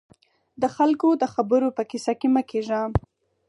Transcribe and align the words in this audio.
د 0.61 0.63
خلکو 0.75 1.09
د 1.21 1.23
خبرو 1.33 1.67
په 1.77 1.83
کيسه 1.89 2.13
کې 2.19 2.27
مه 2.33 2.41
کېږئ. 2.49 2.81